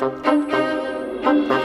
[0.00, 1.59] Música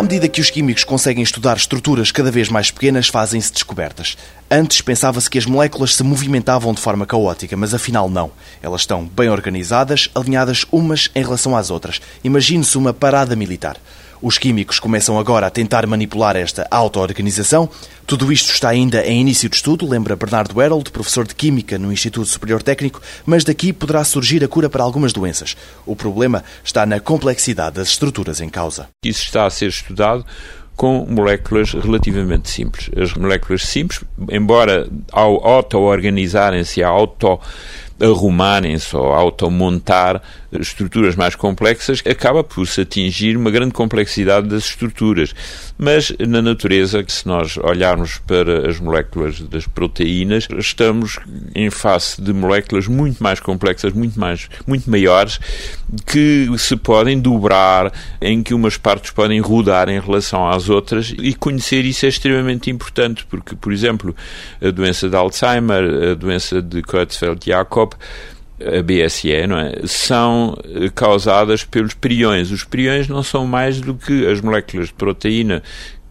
[0.00, 4.16] À medida que os químicos conseguem estudar estruturas cada vez mais pequenas, fazem-se descobertas.
[4.50, 8.30] Antes pensava-se que as moléculas se movimentavam de forma caótica, mas afinal não.
[8.62, 12.00] Elas estão bem organizadas, alinhadas umas em relação às outras.
[12.24, 13.76] Imagine-se uma parada militar.
[14.22, 17.70] Os químicos começam agora a tentar manipular esta auto-organização.
[18.06, 21.90] Tudo isto está ainda em início de estudo, lembra Bernardo Herold, professor de Química no
[21.90, 25.56] Instituto Superior Técnico, mas daqui poderá surgir a cura para algumas doenças.
[25.86, 28.88] O problema está na complexidade das estruturas em causa.
[29.02, 30.26] Isso está a ser estudado
[30.76, 32.90] com moléculas relativamente simples.
[32.96, 37.40] As moléculas simples, embora ao auto-organizarem-se, auto
[38.00, 45.34] arrumarem-se ou automontar estruturas mais complexas, acaba por se atingir uma grande complexidade das estruturas.
[45.78, 51.18] Mas na natureza, se nós olharmos para as moléculas das proteínas, estamos
[51.54, 55.38] em face de moléculas muito mais complexas, muito mais, muito maiores,
[56.06, 61.34] que se podem dobrar, em que umas partes podem rodar em relação às outras, e
[61.34, 64.14] conhecer isso é extremamente importante, porque, por exemplo,
[64.60, 67.89] a doença de Alzheimer, a doença de Creutzfeldt-Jakob,
[68.60, 69.46] a BSE, é?
[69.86, 72.50] São eh, causadas pelos priões.
[72.50, 75.62] Os priões não são mais do que as moléculas de proteína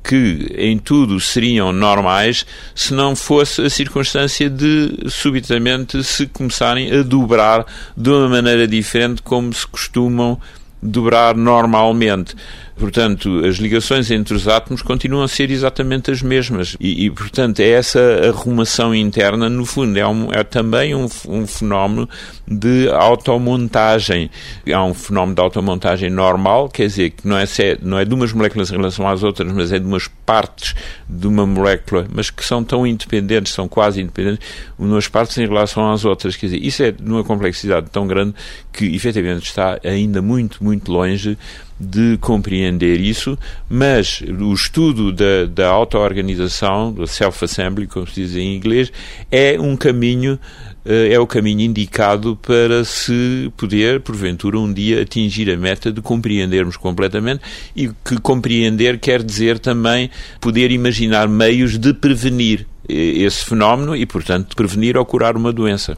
[0.04, 7.04] que em tudo seriam normais se não fosse a circunstância de subitamente se começarem a
[7.04, 10.40] dobrar de uma maneira diferente como se costumam
[10.82, 12.36] dobrar normalmente.
[12.80, 16.78] Portanto, as ligações entre os átomos continuam a ser exatamente as mesmas.
[16.80, 21.46] E, e portanto, é essa arrumação interna, no fundo, é, um, é também um, um,
[21.46, 22.08] fenómeno
[22.48, 24.32] de automontagem.
[24.74, 27.46] Há um fenómeno de automontagem normal, quer dizer, que não é,
[27.82, 30.74] não é de umas moléculas em relação às outras, mas é de umas partes
[31.10, 34.48] de uma molécula, mas que são tão independentes, são quase independentes,
[34.78, 36.38] umas partes em relação às outras.
[36.38, 38.34] Quer dizer, isso é de uma complexidade tão grande
[38.72, 41.38] que, efetivamente, está ainda muito, muito longe
[41.80, 43.38] de compreender isso,
[43.70, 48.92] mas o estudo da, da auto-organização, do self-assembly, como se diz em inglês,
[49.32, 50.38] é um caminho
[50.86, 56.02] eh, é o caminho indicado para se poder, porventura, um dia atingir a meta de
[56.02, 57.42] compreendermos completamente
[57.76, 60.10] e que compreender quer dizer também
[60.42, 65.98] poder imaginar meios de prevenir eh, esse fenómeno e, portanto, prevenir ou curar uma doença.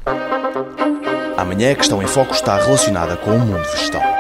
[1.38, 4.11] Amanhã a questão em foco está relacionada com o mundo vegetal.